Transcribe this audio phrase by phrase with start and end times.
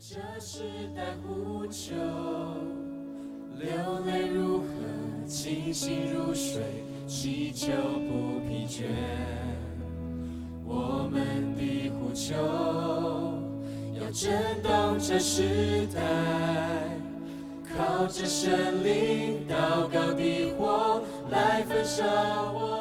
[0.00, 0.62] 这时
[0.94, 1.92] 代呼求，
[3.58, 3.68] 流
[4.06, 4.64] 泪如河，
[5.26, 6.62] 清醒如水，
[7.08, 7.72] 祈求
[8.08, 8.84] 不疲倦。
[10.64, 12.36] 我们的呼求
[14.00, 16.00] 要震动这时代，
[17.76, 22.04] 靠着神灵祷告的火来焚烧
[22.52, 22.77] 我。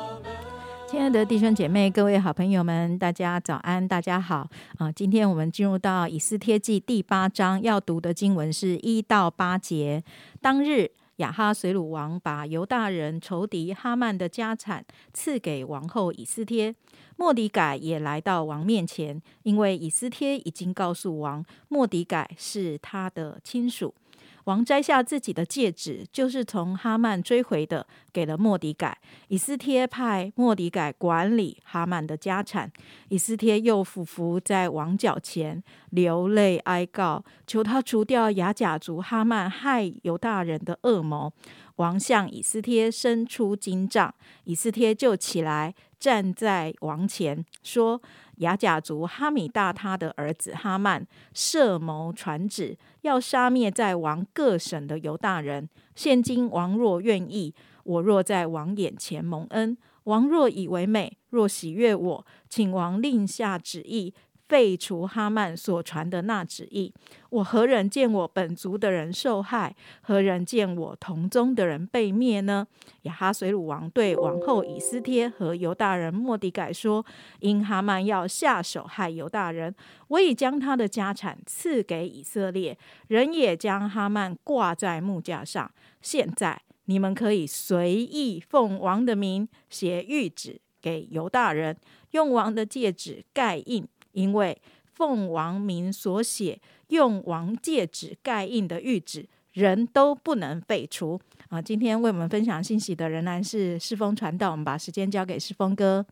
[1.08, 4.92] 亲爱的弟兄姐妹、各位好朋友们，大家早安，大家好啊！
[4.92, 10.04] 今天我们进入到以斯帖记第八章，要读的经文是一到八节。
[10.42, 16.76] 当日，亚哈随鲁王把犹大人仇敌哈曼的家产赐给王后以斯帖，
[17.16, 23.96] 莫迪改也来到王面前，因为以斯帖已经告诉王，莫迪改是他的亲属。
[24.44, 27.86] 王摘下自己的戒指，就是从哈曼追回的，
[28.18, 28.98] 给了莫迪改。
[29.28, 32.72] 以斯帖派莫迪改管理哈曼的家产。
[33.10, 41.32] 以斯帖又俯伏在王脚前，流泪哀告，求他除掉雅甲族哈曼害犹大人的恶谋。
[41.76, 44.12] 王向以斯帖伸出金杖，
[44.46, 48.02] 以斯帖就起来站在王前，说。
[48.38, 55.68] 雅甲族哈米大他的儿子哈曼设谋传旨，要杀灭在王各省的犹大人。
[55.98, 64.14] 现今王若愿意，我若在王眼前蒙恩，王若以为美，若喜悦我，请王令下旨意。
[64.48, 66.94] 废除哈曼所传的那旨意，
[67.30, 69.76] 我何人见我本族的人受害？
[70.02, 72.66] 何人见我同宗的人被灭呢？
[73.02, 77.06] 亚哈随鲁王对王后以斯帖和犹大人莫迪改说
[77.42, 79.76] ：“因哈曼要下手害犹大人，
[80.08, 82.78] 我已将他的家产赐给以色列
[83.10, 85.70] 人，也将哈曼挂在木架上。
[86.02, 91.76] 现在你们可以随意奉王的名写谕旨给犹大人，
[92.12, 93.86] 用王的戒指盖印。”
[94.18, 101.62] 因为奉王名所写、用王戒指盖印的谕旨，人都不能废除啊！
[101.62, 106.04] 今天为我们分享信息的仍然是世风传道，我们把时间交给世风哥。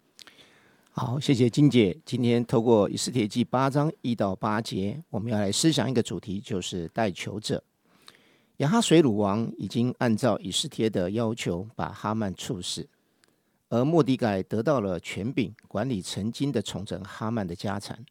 [0.92, 1.98] 好，谢谢金姐。
[2.06, 7.64] 今天透过以斯帖记八章一到八节，我们要来思想一个主题，就是代求者。
[8.58, 12.88] 亚哈水鲁王已经按照以斯帖的要求，把哈曼处死。
[13.70, 18.06] 而莫迪改得到了权柄，管理曾经的重整哈曼的家产。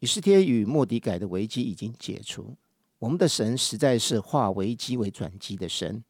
[0.00, 2.56] 以斯帖与莫迪改的危机已经解除。
[2.98, 6.02] 我们的神实在是化危机为转机的神，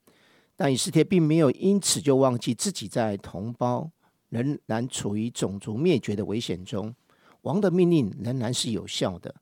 [0.56, 3.90] 但以斯帖并没有因此就忘记自己在同胞
[4.28, 6.94] 仍然处于种族灭绝的危险中，
[7.42, 9.34] 王的命令仍然是有效的，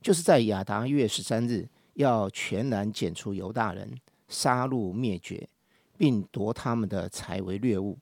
[0.00, 3.96] 就是在亚达月十三日要全然剪除犹大人，
[4.28, 5.48] 杀戮灭绝，
[5.96, 7.98] 并夺他们的财为掠物。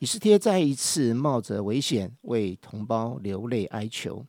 [0.00, 4.24] 以斯帖再一次冒着危险为同胞流泪哀求，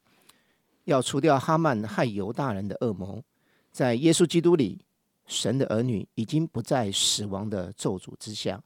[0.86, 3.24] 要除掉哈曼害犹大人的恶谋。
[3.72, 4.80] 在耶稣基督里，
[5.28, 8.64] 神的儿女已经不在死亡的咒诅之下，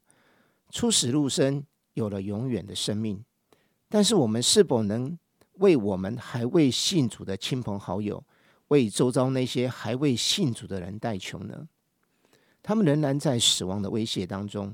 [0.69, 3.21] 出死入生，有了永远的生命。
[3.89, 5.19] 但是，我们是否能
[5.55, 8.23] 为我们还未信主的亲朋好友，
[8.69, 11.67] 为周遭那些还未信主的人代求呢？
[12.61, 14.73] 他们仍然在死亡的威胁当中，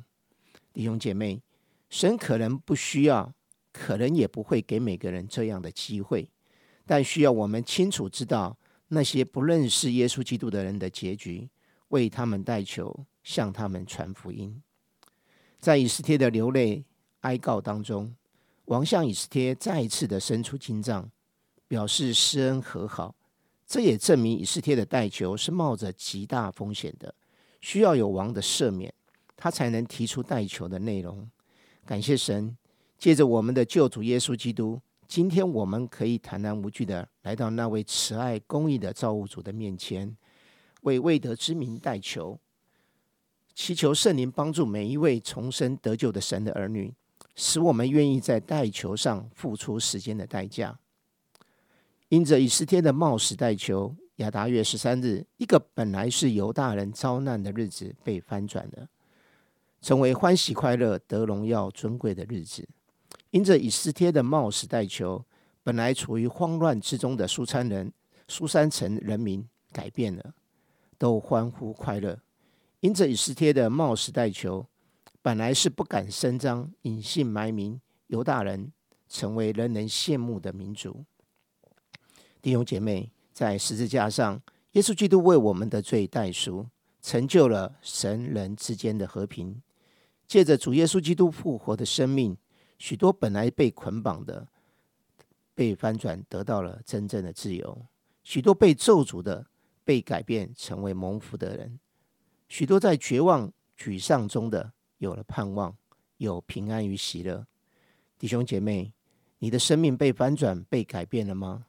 [0.72, 1.42] 弟兄姐妹。
[1.90, 3.34] 神可能不需要，
[3.72, 6.30] 可能也不会给每个人这样的机会，
[6.86, 8.58] 但需要我们清楚知道
[8.90, 11.50] 那些不认识耶稣基督的人的结局，
[11.90, 14.62] 为他们代求，向他们传福音。
[15.60, 16.86] 在以斯帖的流泪
[17.22, 18.16] 哀告当中，
[18.66, 21.10] 王向以斯帖再一次的伸出金杖，
[21.68, 23.16] 表示施恩和好。
[23.68, 27.14] 这也证明以斯帖的代求是冒着极大风险的，
[27.62, 28.94] 需要有王的赦免，
[29.36, 31.30] 他才能提出代求的内容。
[31.90, 32.56] 感谢神，
[33.00, 40.16] 借着我们的救主耶稣基督，今天我们可以坦然无惧的来到那位慈爱公义的造物主的面前，
[40.82, 42.40] 为未得之名代求，
[43.56, 46.94] 祈求圣灵帮助每一位重生得救的神的儿女，
[47.34, 50.78] 使我们愿意在代求上付出时间的代价。
[52.10, 58.88] 因着以斯帖的冒死代求，亚达月十三日，一个本来是犹大人遭难的日子被翻转了。
[59.82, 62.68] 成为欢喜快乐、得荣耀尊贵的日子。
[63.32, 65.24] 因着以斯帖的冒死代求，
[65.64, 67.92] 本来处于慌乱之中的苏参人、
[68.28, 70.34] 苏三城人民改变了，
[70.98, 72.20] 都欢呼快乐。
[72.80, 74.66] 因着以斯帖的冒死代求，
[75.22, 78.72] 本来是不敢声张、隐姓埋名，犹大人
[79.08, 81.04] 成为人人羡慕的民族。
[82.42, 84.42] 弟兄姐妹，在十字架上，
[84.72, 86.66] 耶稣基督为我们的罪代赎，
[87.02, 89.62] 成就了神人之间的和平。
[90.30, 92.38] 借着主耶稣基督复活的生命，
[92.78, 94.48] 许多本来被捆绑的
[95.56, 97.88] 被翻转，得到了真正的自由；
[98.24, 99.48] 许多被咒诅的
[99.84, 101.80] 被改变成为蒙福的人。
[102.48, 105.76] 许多在绝望、沮丧中的有了盼望，
[106.18, 107.48] 有平安与喜乐。
[108.20, 108.94] 弟兄姐妹，
[109.40, 111.66] 你的生命被翻转、被改变了吗？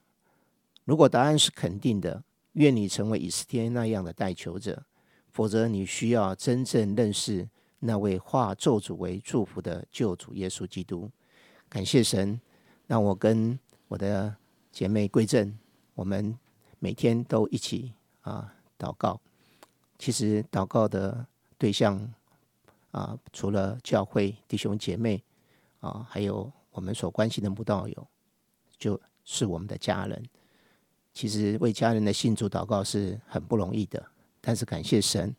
[0.85, 2.23] 如果答案是肯定的，
[2.53, 4.83] 愿你成为以斯帖那样的代求者；
[5.33, 7.49] 否则，你需要真正认识
[7.81, 11.11] 那位化咒诅为祝福的救主耶稣基督。
[11.69, 12.41] 感谢神，
[12.87, 14.35] 让我跟我的
[14.71, 15.59] 姐妹归正，
[15.95, 16.39] 我们
[16.79, 19.21] 每天都一起啊祷告。
[19.99, 21.27] 其实祷告的
[21.59, 21.99] 对象
[22.91, 25.23] 啊，除了教会弟兄姐妹
[25.81, 28.07] 啊，还有我们所关心的慕道友，
[28.79, 30.23] 就是我们的家人。
[31.13, 34.05] 其实为家人的信主祷告是很不容易的，
[34.41, 35.35] 但是感谢神，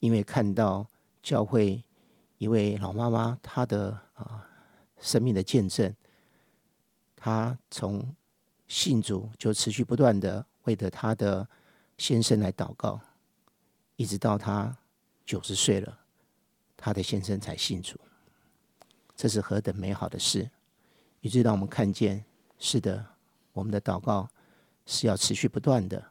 [0.00, 0.86] 因为看到
[1.24, 1.82] 教会
[2.38, 4.48] 一位老妈妈她的啊。
[5.00, 5.94] 生命的见证，
[7.14, 8.14] 她从
[8.68, 11.46] 信主就持续不断的为着她的
[11.98, 12.98] 先生来祷告，
[13.96, 14.74] 一直到她
[15.26, 15.98] 九十岁了，
[16.74, 17.98] 她的先生才信主。
[19.14, 20.48] 这是何等美好的事！
[21.20, 22.24] 以至让我们看见，
[22.58, 23.04] 是的，
[23.52, 24.26] 我们的祷告
[24.86, 26.02] 是要持续不断的。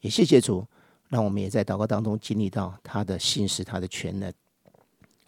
[0.00, 0.66] 也谢谢主，
[1.08, 4.30] 让我们也在祷告当中经历到他的信实，他的全能。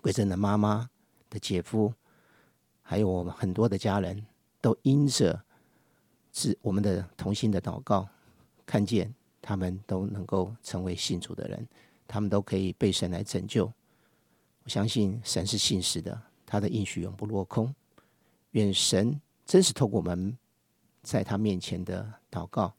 [0.06, 0.88] 贵珍的妈妈
[1.28, 1.92] 的姐夫。
[2.80, 4.24] 还有我们很多的家人
[4.60, 5.42] 都因着
[6.32, 8.08] 是我们的同心的祷告，
[8.64, 9.12] 看见
[9.42, 11.66] 他们都能够成为信主的人，
[12.06, 13.66] 他们都可以被神来拯救。
[14.62, 16.16] 我相信神是信实的，
[16.46, 17.74] 他的应许永不落空。
[18.52, 20.38] 愿神真是透过我们
[21.02, 22.72] 在他面前的祷告，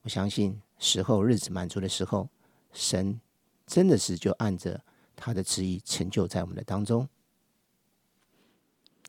[0.00, 2.26] 我相信时候日子满足的时候，
[2.72, 3.20] 神
[3.66, 4.82] 真的是就按着
[5.16, 7.08] 他的旨意成就在我们的当中。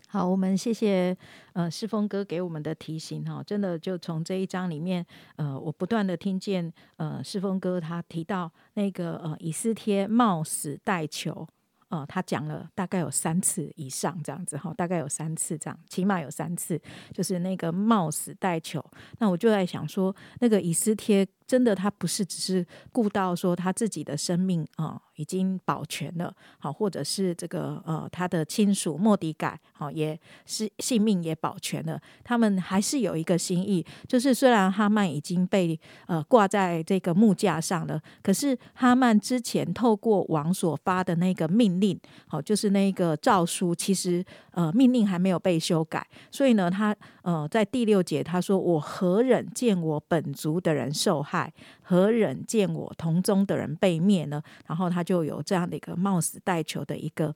[0.07, 1.15] 好，我们谢谢
[1.51, 5.05] 呃世峰哥给我们的提醒哈，真的就从这一章里面，
[5.35, 11.47] 呃，我不断的听见呃世峰哥他提到那个呃以斯帖冒死代求。
[11.89, 16.77] 呃，他讲了大概有三次以上这样子哈，大概有三次这样，起码有三次，
[17.13, 18.83] 就是那个冒死带球。
[19.19, 41.77] 那我就在想说，那个以斯帖真的他不是只是顾到说他自己的生命啊已经保全了，好，或者是这个呃他的亲属莫迪改好也是性命也保全了，他们还是有一个心意，就是虽然哈曼已经被呃挂在这个木架上了，可是哈曼之前透过王所发的那个命。
[41.77, 51.36] 令好，就是那个诏书，其实呃命令还没有被修改，所以呢，他呃在第六节他说：“我何忍见我本族的人受害，
[51.81, 57.35] 何忍见我同宗的人被灭呢？”然后他就有这样的一个冒死带球的一个。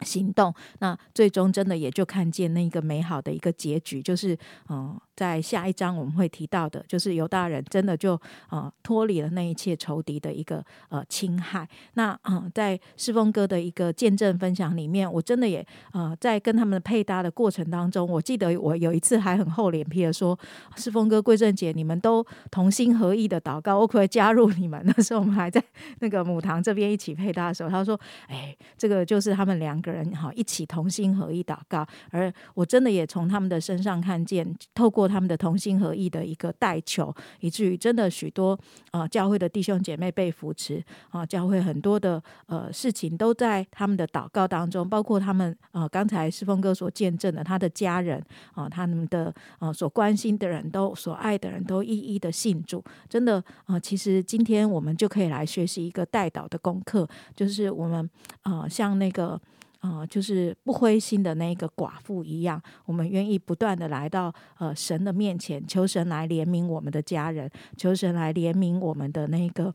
[0.00, 4.36] 行动，那最终真的也就看见那个美好的一个结局，就是
[4.68, 11.68] 嗯，在下一章我们会提到的，就是犹大人真的就呃脱离了那一切仇敌的一个呃侵害。
[11.94, 20.38] 那嗯，在世峰哥的一个见证分享里面，我真的也呃在跟他们配搭的过程当中，我记得我有一次还很厚脸皮的说，
[20.76, 24.80] 世峰哥、桂正姐，你们都同心合意的祷告，我可不可以加入你们？
[24.86, 25.62] 那时候我们还在
[25.98, 27.98] 那个母堂这边一起配搭的时候，他说，
[28.28, 29.87] 哎，这个就是他们两个。
[29.92, 38.58] 人哈一起同心合意祷告，而我真的也从他们的身上看见，透过他们的同心合意的一个代求，以至于真的许多
[38.92, 48.22] 呃教会的弟兄姐妹被扶持啊，教会很多的呃事情都在他们的祷告当中，包括他们呃刚才师峰哥所见证的他的家人
[48.54, 58.08] 啊，他们的呃所关心的人都所爱的人都一一的信主，真的啊，其实今天我们就可以来学习一个代祷的功课，就是我们
[58.42, 59.40] 呃像那个。
[59.78, 69.74] 啊，就是不灰心的那个寡妇一样，我们愿意不断的来到呃神的面前，求神来怜悯我们的家人，求神来怜悯我们的那个。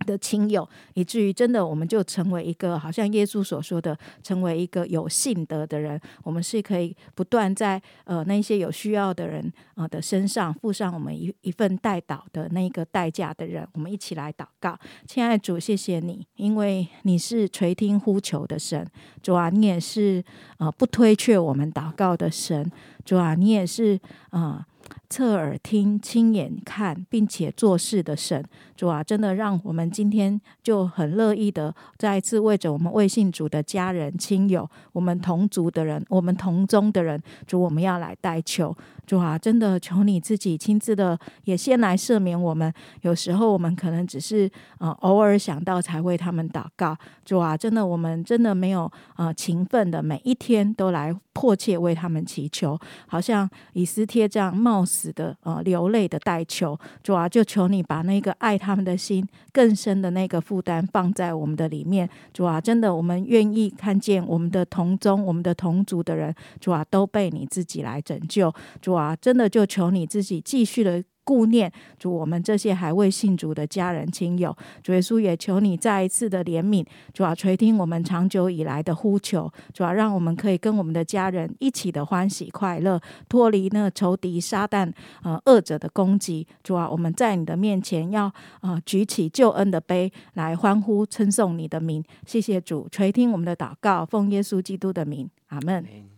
[0.00, 6.00] 的亲友，以至于真的，我们就成为一个好像耶稣所说的，成为一个有信德的人。
[6.24, 13.66] 我们是可以不断在呃那些有需要的人呃的身上付上我们一一份代祷的那个代价的人。
[13.74, 18.84] 我们一起来祷告，亲爱主，谢谢你，因为你是垂听呼求的神。
[19.22, 20.22] 主啊，你也是
[20.58, 22.70] 呃不推却我们祷告的神。
[23.04, 24.66] 主啊，你也是啊。
[25.12, 28.42] 侧耳听，亲眼看，并且做事的神，
[28.74, 38.74] 主啊，真的让我们今天就很乐意的再一次为着我们未信主的家人、亲友，我们同族的人，我们同宗的人，主，我们要来代求。
[39.04, 42.72] 主啊，真的求你自己亲自的也先来赦免我们。
[43.02, 46.96] 有时候我们可能只是呃偶尔想到才为他们祷告。
[47.22, 54.72] 主啊，真的我们真的没有呃勤奋的每一天都来迫切为他们祈求，好像以斯帖这样冒。
[54.72, 71.02] 冒子的呃流泪的代求，主啊，就求你把那个爱他们的心更深的那个负担放在我们的里面，主啊，真的我们愿意看见我们的同宗、我们的同族的人，主啊，都被你自己来拯救，主啊，真的就求你自己继续的。
[71.24, 86.46] 顾念主，我们这些还未信主的家人亲友，主耶稣也求你再一次的怜悯，主要垂听我们长久以来的呼求，主要让我们可以跟我们的家人一起的欢喜快乐，脱离那仇敌撒旦呃恶者的攻击。
[86.62, 92.02] 主啊，我们在你的面前要啊举起救恩的杯来欢呼称颂你的名。
[92.26, 96.11] 谢谢主垂听我们的祷告，奉耶稣基督的名，阿门。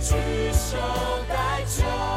[0.00, 0.14] 举
[0.52, 0.78] 手
[1.28, 2.09] 代酒